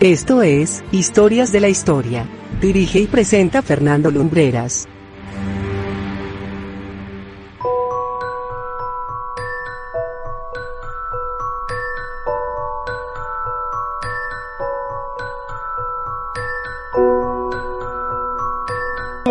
[0.00, 2.26] Esto es Historias de la Historia.
[2.60, 4.88] Dirige y presenta Fernando Lumbreras.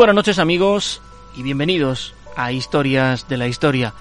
[0.01, 0.99] buenas noches amigos
[1.35, 3.93] y bienvenidos a Historias de la Historia.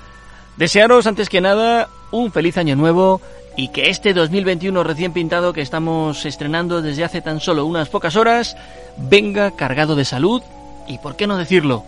[0.56, 3.20] Desearos antes que nada un feliz año nuevo
[3.60, 8.16] y que este 2021 recién pintado que estamos estrenando desde hace tan solo unas pocas
[8.16, 8.56] horas
[8.96, 10.40] venga cargado de salud
[10.86, 11.84] y, por qué no decirlo,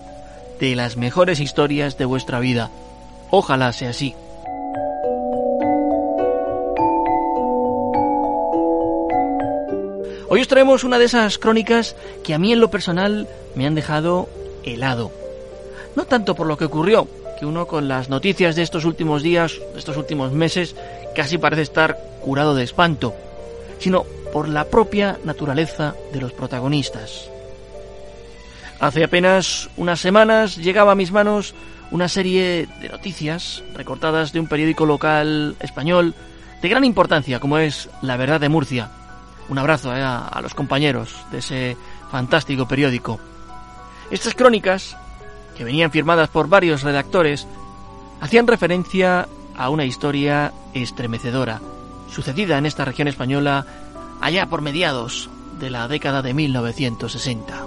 [0.61, 2.69] de las mejores historias de vuestra vida.
[3.31, 4.15] Ojalá sea así.
[10.29, 13.75] Hoy os traemos una de esas crónicas que a mí en lo personal me han
[13.75, 14.29] dejado
[14.63, 15.11] helado.
[15.97, 17.09] No tanto por lo que ocurrió,
[17.41, 20.77] que uno con las noticias de estos últimos días, de estos últimos meses,
[21.15, 23.15] casi parece estar curado de espanto,
[23.79, 27.29] sino por la propia naturaleza de los protagonistas.
[28.81, 31.55] Hace apenas unas semanas llegaba a mis manos
[31.91, 36.15] una serie de noticias recortadas de un periódico local español
[36.63, 38.91] de gran importancia como es La Verdad de Murcia
[39.49, 41.77] un abrazo eh, a, los compañeros de ese
[42.11, 43.21] fantástico periódico.
[44.11, 44.97] Estas crónicas,
[45.57, 47.47] que venían firmadas por varios redactores,
[48.21, 51.61] hacían referencia a una historia estremecedora,
[52.11, 53.67] sucedida en esta región española
[54.21, 57.67] allá por mediados de la década de 1960.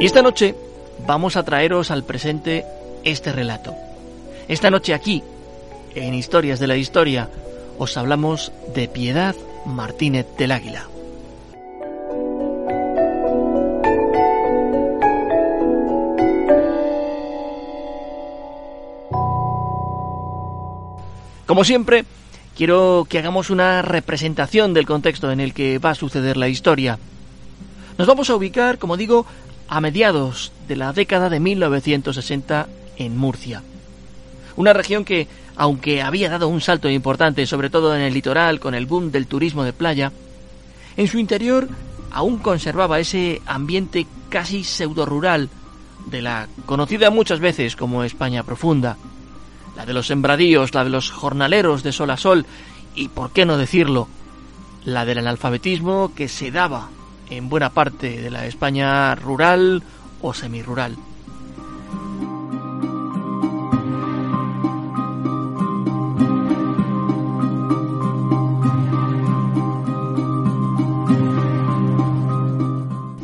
[0.00, 0.54] Y esta noche
[1.06, 2.66] vamos a traeros al presente
[3.04, 3.74] este relato.
[4.48, 5.22] Esta noche aquí,
[5.94, 7.30] en Historias de la Historia,
[7.78, 9.34] os hablamos de Piedad
[9.64, 10.88] Martínez del Águila.
[21.46, 22.06] Como siempre,
[22.56, 26.98] quiero que hagamos una representación del contexto en el que va a suceder la historia.
[27.98, 29.26] Nos vamos a ubicar, como digo,
[29.68, 32.66] a mediados de la década de 1960
[32.96, 33.62] en Murcia.
[34.56, 38.74] Una región que, aunque había dado un salto importante, sobre todo en el litoral con
[38.74, 40.12] el boom del turismo de playa,
[40.96, 41.68] en su interior
[42.10, 45.50] aún conservaba ese ambiente casi pseudo rural
[46.06, 48.96] de la conocida muchas veces como España profunda,
[49.76, 52.46] la de los sembradíos, la de los jornaleros de sol a sol
[52.94, 54.08] y, por qué no decirlo,
[54.84, 56.88] la del analfabetismo que se daba
[57.30, 59.82] en buena parte de la España rural
[60.20, 60.96] o semirural.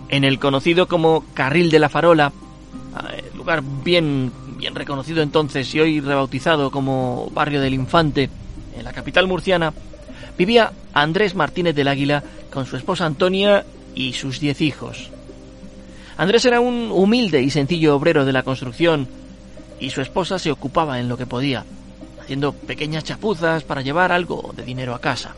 [0.08, 2.32] En el conocido como Carril de la Farola,
[3.12, 8.28] eh, lugar bien, bien reconocido entonces y hoy rebautizado como Barrio del Infante,
[8.76, 9.72] en la capital murciana,
[10.36, 12.22] vivía Andrés Martínez del Águila
[12.52, 15.10] con su esposa Antonia y sus diez hijos.
[16.18, 19.08] Andrés era un humilde y sencillo obrero de la construcción
[19.80, 21.64] y su esposa se ocupaba en lo que podía,
[22.20, 25.34] haciendo pequeñas chapuzas para llevar algo de dinero a casa.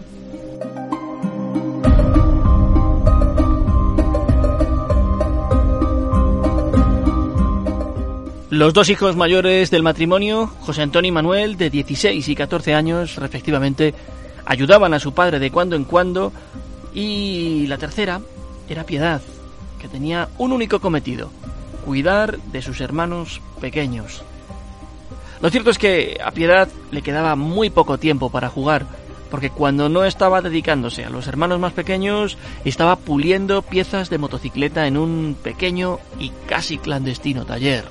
[8.52, 13.16] Los dos hijos mayores del matrimonio, José Antonio y Manuel, de 16 y 14 años
[13.16, 13.94] respectivamente,
[14.44, 16.34] ayudaban a su padre de cuando en cuando
[16.92, 18.20] y la tercera,
[18.68, 19.22] era Piedad,
[19.80, 21.30] que tenía un único cometido,
[21.86, 24.22] cuidar de sus hermanos pequeños.
[25.40, 28.84] Lo cierto es que a Piedad le quedaba muy poco tiempo para jugar,
[29.32, 32.36] porque cuando no estaba dedicándose a los hermanos más pequeños,
[32.66, 37.86] estaba puliendo piezas de motocicleta en un pequeño y casi clandestino taller.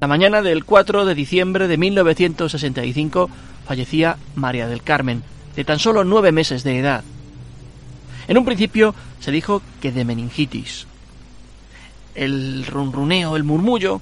[0.00, 3.28] La mañana del 4 de diciembre de 1965
[3.66, 5.22] fallecía María del Carmen,
[5.54, 7.04] de tan solo nueve meses de edad.
[8.28, 10.86] En un principio se dijo que de meningitis.
[12.14, 14.00] El runruneo, el murmullo,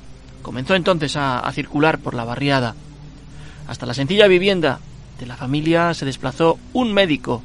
[0.48, 2.74] comenzó entonces a, a circular por la barriada.
[3.66, 4.80] Hasta la sencilla vivienda
[5.20, 7.42] de la familia se desplazó un médico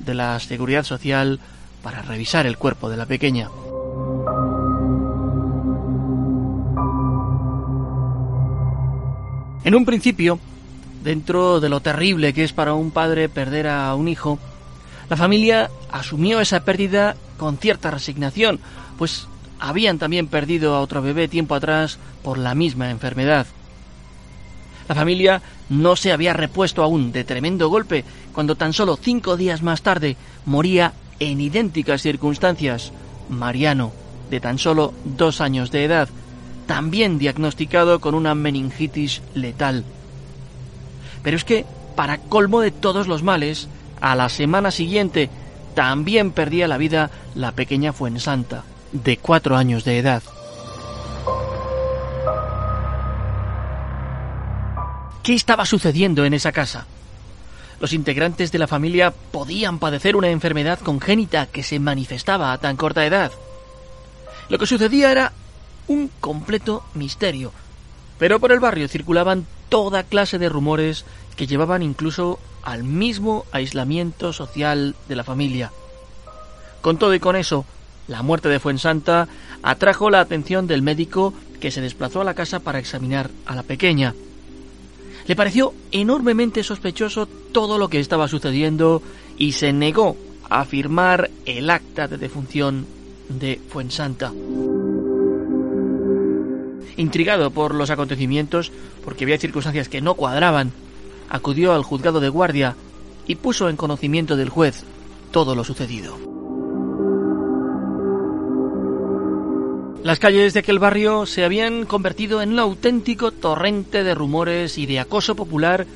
[0.00, 1.40] de la Seguridad Social
[1.82, 3.48] para revisar el cuerpo de la pequeña.
[9.64, 10.38] En un principio,
[11.02, 14.38] dentro de lo terrible que es para un padre perder a un hijo,
[15.08, 18.60] la familia asumió esa pérdida con cierta resignación,
[18.98, 19.26] pues
[19.62, 23.46] habían también perdido a otro bebé tiempo atrás por la misma enfermedad.
[24.88, 29.62] La familia no se había repuesto aún de tremendo golpe cuando tan solo cinco días
[29.62, 30.16] más tarde
[30.46, 32.92] moría en idénticas circunstancias
[33.28, 33.92] Mariano,
[34.30, 36.08] de tan solo dos años de edad,
[36.66, 39.84] también diagnosticado con una meningitis letal.
[41.22, 41.64] Pero es que,
[41.94, 43.68] para colmo de todos los males,
[44.00, 45.30] a la semana siguiente
[45.76, 50.22] también perdía la vida la pequeña Fuensanta, de cuatro años de edad.
[55.22, 56.86] ¿Qué estaba sucediendo en esa casa?
[57.80, 62.76] Los integrantes de la familia podían padecer una enfermedad congénita que se manifestaba a tan
[62.76, 63.32] corta edad.
[64.48, 65.32] Lo que sucedía era
[65.88, 67.52] un completo misterio,
[68.18, 71.04] pero por el barrio circulaban toda clase de rumores
[71.36, 75.72] que llevaban incluso al mismo aislamiento social de la familia.
[76.80, 77.64] Con todo y con eso,
[78.08, 79.28] la muerte de Fuensanta
[79.62, 83.62] atrajo la atención del médico que se desplazó a la casa para examinar a la
[83.62, 84.14] pequeña.
[85.26, 89.02] Le pareció enormemente sospechoso todo lo que estaba sucediendo
[89.38, 90.16] y se negó
[90.50, 92.86] a firmar el acta de defunción
[93.28, 94.32] de Fuensanta.
[96.96, 98.72] Intrigado por los acontecimientos,
[99.04, 100.72] porque había circunstancias que no cuadraban,
[101.30, 102.76] acudió al juzgado de guardia
[103.26, 104.84] y puso en conocimiento del juez
[105.30, 106.31] todo lo sucedido.
[110.02, 114.86] Las calles de aquel barrio se habían convertido en un auténtico torrente de rumores y
[114.86, 115.86] de acoso popular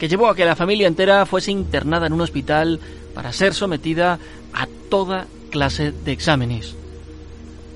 [0.00, 2.80] que llevó a que la familia entera fuese internada en un hospital
[3.14, 4.18] para ser sometida
[4.52, 6.74] a toda clase de exámenes.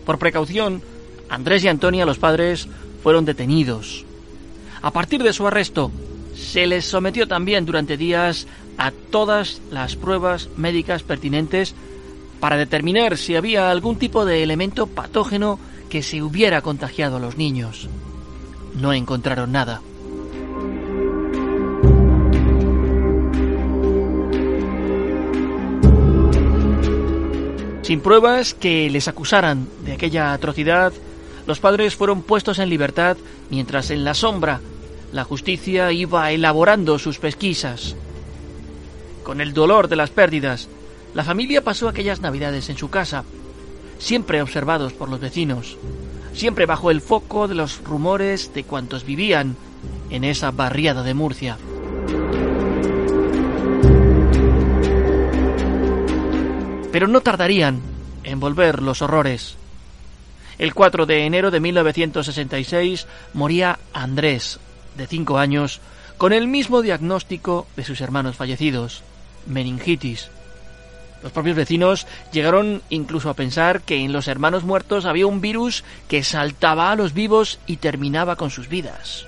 [0.05, 0.83] Por precaución,
[1.29, 2.67] Andrés y Antonia, los padres,
[3.05, 4.05] fueron detenidos.
[4.83, 5.93] A partir de su arresto,
[6.35, 11.77] se les sometió también durante días a todas las pruebas médicas pertinentes
[12.41, 15.61] para determinar si había algún tipo de elemento patógeno
[15.97, 17.89] que se hubiera contagiado a los niños.
[18.75, 19.81] No encontraron nada.
[27.81, 30.93] Sin pruebas que les acusaran de aquella atrocidad,
[31.47, 33.17] los padres fueron puestos en libertad
[33.49, 34.61] mientras en la sombra
[35.13, 37.97] la justicia iba elaborando sus pesquisas.
[39.23, 40.69] Con el dolor de las pérdidas,
[41.15, 43.25] la familia pasó aquellas navidades en su casa,
[43.99, 45.77] siempre observados por los vecinos,
[46.33, 49.57] siempre bajo el foco de los rumores de cuantos vivían
[50.11, 51.59] en esa barriada de Murcia.
[56.93, 57.81] Pero no tardarían
[58.25, 59.57] en volver los horrores.
[60.59, 64.59] El 4 de enero de 1966 moría Andrés,
[64.97, 65.81] de 5 años,
[66.17, 69.03] con el mismo diagnóstico de sus hermanos fallecidos,
[69.47, 70.31] meningitis.
[71.23, 75.83] Los propios vecinos llegaron incluso a pensar que en los hermanos muertos había un virus
[76.09, 79.27] que saltaba a los vivos y terminaba con sus vidas.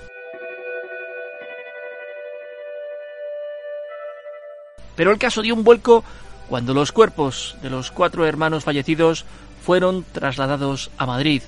[4.95, 6.03] Pero el caso dio un vuelco
[6.49, 9.23] cuando los cuerpos de los cuatro hermanos fallecidos
[9.63, 11.41] fueron trasladados a Madrid,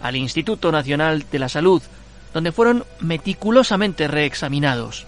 [0.00, 1.82] al Instituto Nacional de la Salud,
[2.32, 5.06] donde fueron meticulosamente reexaminados.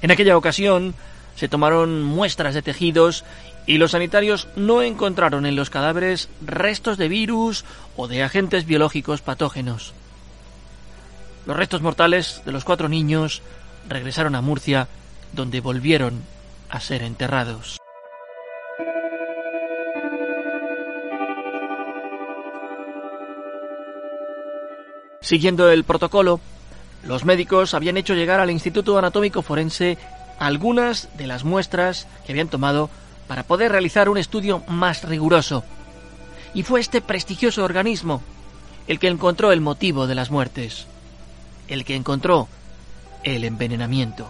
[0.00, 0.94] En aquella ocasión,
[1.38, 3.24] se tomaron muestras de tejidos
[3.64, 7.64] y los sanitarios no encontraron en los cadáveres restos de virus
[7.96, 9.92] o de agentes biológicos patógenos.
[11.46, 13.40] Los restos mortales de los cuatro niños
[13.88, 14.88] regresaron a Murcia,
[15.32, 16.24] donde volvieron
[16.70, 17.78] a ser enterrados.
[25.20, 26.40] Siguiendo el protocolo,
[27.04, 29.98] los médicos habían hecho llegar al Instituto Anatómico Forense
[30.38, 32.90] algunas de las muestras que habían tomado
[33.26, 35.64] para poder realizar un estudio más riguroso.
[36.54, 38.22] Y fue este prestigioso organismo
[38.86, 40.86] el que encontró el motivo de las muertes,
[41.68, 42.48] el que encontró
[43.22, 44.26] el envenenamiento.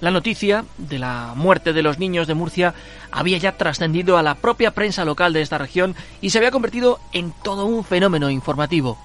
[0.00, 2.74] La noticia de la muerte de los niños de Murcia
[3.10, 7.00] había ya trascendido a la propia prensa local de esta región y se había convertido
[7.12, 8.98] en todo un fenómeno informativo.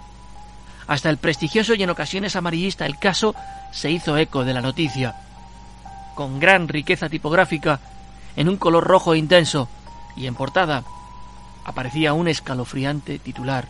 [0.88, 3.36] Hasta el prestigioso y en ocasiones amarillista El Caso
[3.72, 5.16] se hizo eco de la noticia.
[6.16, 7.80] Con gran riqueza tipográfica,
[8.36, 9.70] en un color rojo intenso
[10.16, 10.84] y en portada,
[11.66, 13.68] aparecía un escalofriante titular.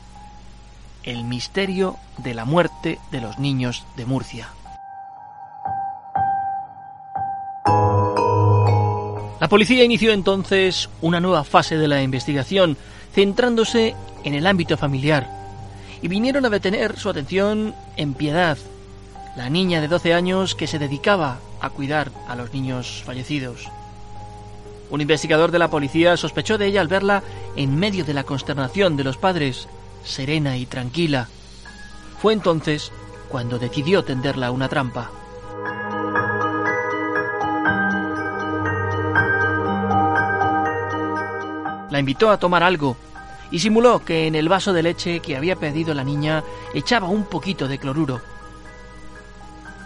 [1.03, 4.49] El misterio de la muerte de los niños de Murcia.
[9.39, 12.77] La policía inició entonces una nueva fase de la investigación,
[13.13, 13.93] centrándose
[14.23, 15.42] en el ámbito familiar,
[16.03, 18.57] y vinieron a detener su atención en Piedad,
[19.37, 23.69] la niña de 12 años que se dedicaba a cuidar a los niños fallecidos.
[24.89, 27.23] Un investigador de la policía sospechó de ella al verla
[27.55, 29.69] en medio de la consternación de los padres,
[30.03, 31.29] serena y tranquila.
[32.21, 32.91] Fue entonces
[33.29, 35.09] cuando decidió tenderla una trampa.
[41.89, 42.97] La invitó a tomar algo
[43.53, 46.43] y simuló que en el vaso de leche que había pedido la niña
[46.73, 48.19] echaba un poquito de cloruro.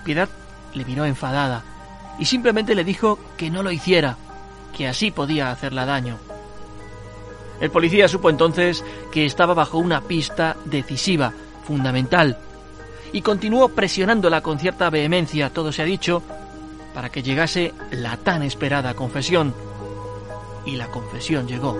[0.05, 0.29] Piedad
[0.73, 1.65] le miró enfadada
[2.17, 4.15] y simplemente le dijo que no lo hiciera,
[4.75, 6.17] que así podía hacerla daño.
[7.59, 11.33] El policía supo entonces que estaba bajo una pista decisiva,
[11.65, 12.37] fundamental,
[13.11, 16.23] y continuó presionándola con cierta vehemencia, todo se ha dicho,
[16.93, 19.53] para que llegase la tan esperada confesión.
[20.65, 21.75] Y la confesión llegó.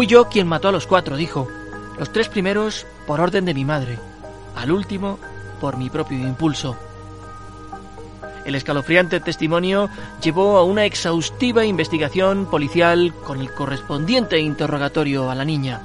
[0.00, 1.46] Fui yo quien mató a los cuatro, dijo.
[1.98, 3.98] Los tres primeros por orden de mi madre,
[4.56, 5.18] al último
[5.60, 6.74] por mi propio impulso.
[8.46, 9.90] El escalofriante testimonio
[10.22, 15.82] llevó a una exhaustiva investigación policial con el correspondiente interrogatorio a la niña.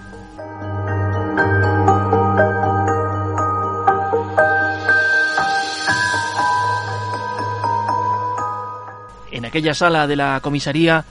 [9.29, 11.03] En aquella sala de la comisaría,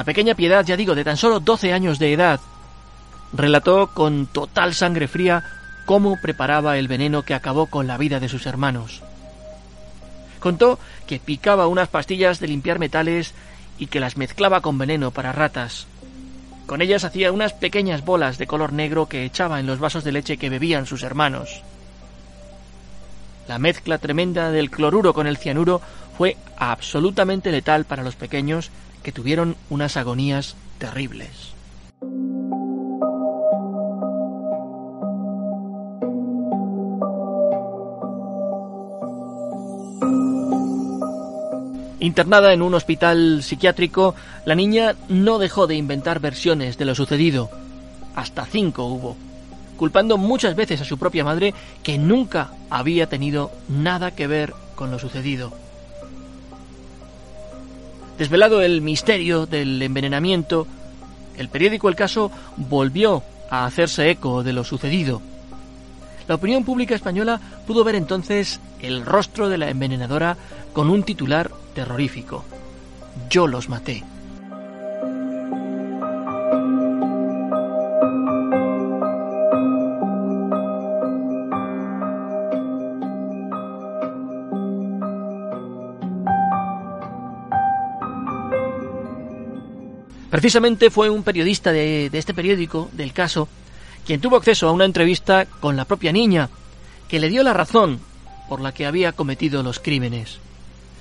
[0.00, 2.40] la pequeña Piedad, ya digo, de tan solo 12 años de edad,
[3.34, 5.44] relató con total sangre fría
[5.84, 9.02] cómo preparaba el veneno que acabó con la vida de sus hermanos.
[10.38, 13.34] Contó que picaba unas pastillas de limpiar metales
[13.76, 15.86] y que las mezclaba con veneno para ratas.
[16.64, 20.12] Con ellas hacía unas pequeñas bolas de color negro que echaba en los vasos de
[20.12, 21.60] leche que bebían sus hermanos.
[23.48, 25.82] La mezcla tremenda del cloruro con el cianuro
[26.16, 28.70] fue absolutamente letal para los pequeños
[29.02, 31.54] que tuvieron unas agonías terribles.
[42.00, 44.14] Internada en un hospital psiquiátrico,
[44.46, 47.50] la niña no dejó de inventar versiones de lo sucedido.
[48.14, 49.16] Hasta cinco hubo,
[49.76, 51.52] culpando muchas veces a su propia madre
[51.82, 55.52] que nunca había tenido nada que ver con lo sucedido.
[58.20, 60.66] Desvelado el misterio del envenenamiento,
[61.38, 65.22] el periódico El Caso volvió a hacerse eco de lo sucedido.
[66.28, 70.36] La opinión pública española pudo ver entonces el rostro de la envenenadora
[70.74, 72.44] con un titular terrorífico.
[73.30, 74.04] Yo los maté.
[90.40, 93.46] Precisamente fue un periodista de, de, este periódico, del caso,
[94.06, 96.48] quien tuvo acceso a una entrevista con la propia niña,
[97.08, 98.00] que le dio la razón
[98.48, 100.38] por la que había cometido los crímenes.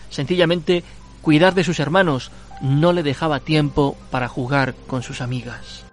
[0.10, 0.84] Sencillamente,
[1.22, 5.86] cuidar de sus hermanos no le dejaba tiempo para jugar con sus amigas.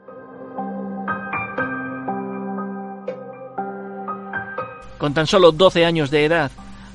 [4.99, 6.51] Con tan solo 12 años de edad,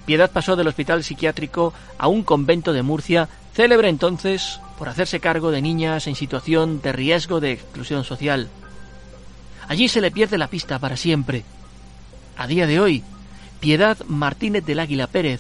[0.06, 5.52] Piedad pasó del hospital psiquiátrico a un convento de Murcia, célebre entonces por hacerse cargo
[5.52, 8.50] de niñas en situación de riesgo de exclusión social.
[9.68, 11.44] Allí se le pierde la pista para siempre.
[12.36, 13.04] A día de hoy,
[13.60, 15.40] Piedad Martínez del Águila Pérez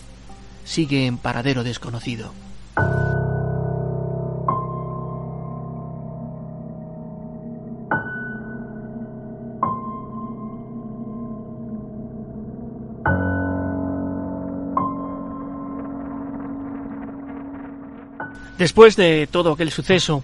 [0.63, 2.35] sigue en paradero desconocido.
[18.61, 20.23] Después de todo aquel suceso,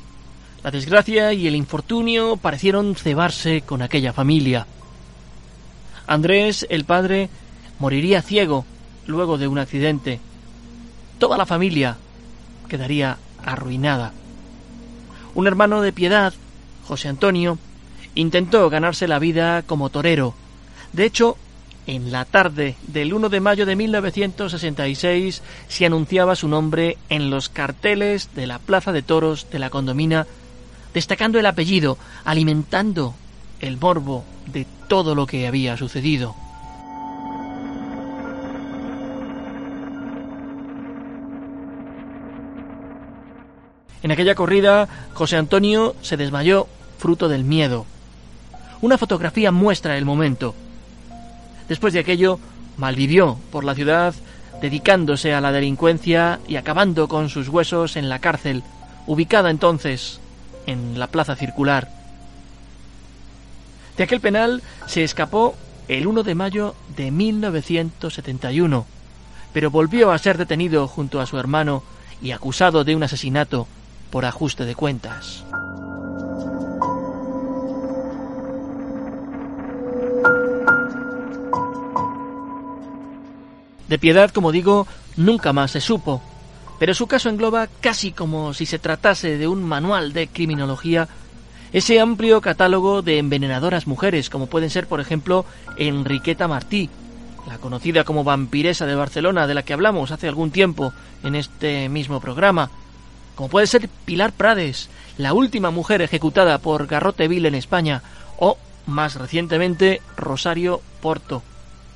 [0.63, 4.67] la desgracia y el infortunio parecieron cebarse con aquella familia.
[6.05, 7.31] Andrés, el padre,
[7.79, 8.63] moriría ciego
[9.07, 10.19] luego de un accidente.
[11.17, 11.97] Toda la familia
[12.69, 14.13] quedaría arruinada.
[15.33, 16.31] Un hermano de piedad,
[16.87, 17.57] José Antonio,
[18.13, 20.35] intentó ganarse la vida como torero.
[20.93, 21.37] De hecho,
[21.87, 27.47] en la tarde del 1 de mayo de 1966 se anunciaba su nombre en los
[27.47, 30.27] carteles de la Plaza de Toros de la Condomina,
[30.93, 33.15] destacando el apellido, alimentando
[33.61, 36.35] el morbo de todo lo que había sucedido.
[44.03, 46.67] En aquella corrida, José Antonio se desmayó
[46.97, 47.85] fruto del miedo.
[48.81, 50.53] Una fotografía muestra el momento.
[51.67, 52.39] Después de aquello,
[52.77, 54.13] malvivió por la ciudad,
[54.61, 58.63] dedicándose a la delincuencia y acabando con sus huesos en la cárcel,
[59.05, 60.19] ubicada entonces
[60.65, 61.89] en la Plaza Circular.
[63.97, 65.55] De aquel penal se escapó
[65.87, 68.85] el 1 de mayo de 1971,
[69.53, 71.83] pero volvió a ser detenido junto a su hermano
[72.21, 73.67] y acusado de un asesinato
[74.11, 75.43] por ajuste de cuentas.
[83.87, 86.21] De piedad, como digo, nunca más se supo,
[86.79, 91.07] pero su caso engloba casi como si se tratase de un manual de criminología.
[91.73, 95.45] Ese amplio catálogo de envenenadoras mujeres, como pueden ser, por ejemplo,
[95.77, 96.89] Enriqueta Martí,
[97.47, 101.89] la conocida como vampiresa de Barcelona, de la que hablamos hace algún tiempo en este
[101.89, 102.69] mismo programa,
[103.35, 108.01] como puede ser Pilar Prades, la última mujer ejecutada por Garrote Vil en España,
[108.37, 111.43] o, más recientemente, Rosario Porto,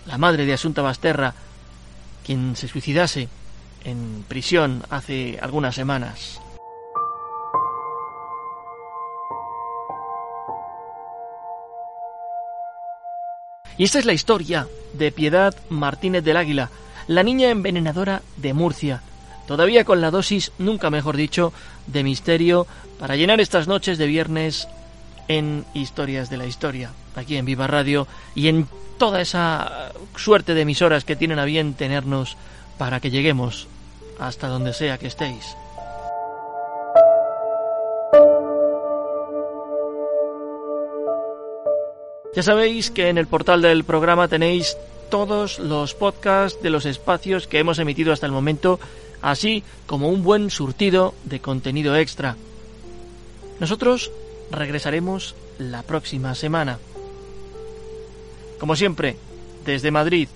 [0.05, 1.33] la madre de Asunta Basterra,
[2.25, 3.27] quien se suicidase
[3.83, 6.39] en prisión hace algunas semanas.
[13.77, 16.69] Y esta es la historia de Piedad Martínez del Águila,
[17.07, 19.01] la niña envenenadora de Murcia,
[19.47, 21.51] todavía con la dosis, nunca mejor dicho,
[21.87, 22.67] de misterio
[22.99, 24.67] para llenar estas noches de viernes
[25.37, 30.61] en Historias de la Historia, aquí en Viva Radio y en toda esa suerte de
[30.61, 32.37] emisoras que tienen a bien tenernos
[32.77, 33.67] para que lleguemos
[34.19, 35.55] hasta donde sea que estéis.
[42.33, 44.77] Ya sabéis que en el portal del programa tenéis
[45.09, 48.79] todos los podcasts de los espacios que hemos emitido hasta el momento,
[49.21, 52.37] así como un buen surtido de contenido extra.
[53.59, 54.11] Nosotros
[54.51, 56.79] regresaremos la próxima semana.
[58.59, 59.17] Como siempre,
[59.65, 60.27] desde Madrid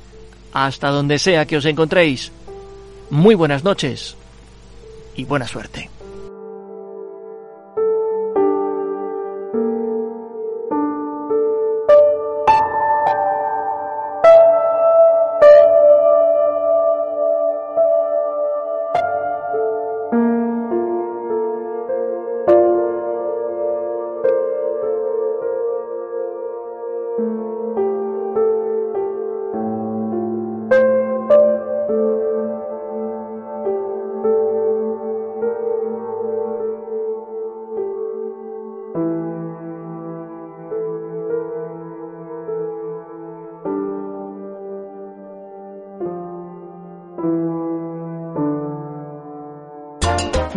[0.56, 2.32] hasta donde sea que os encontréis,
[3.10, 4.16] muy buenas noches
[5.16, 5.90] y buena suerte.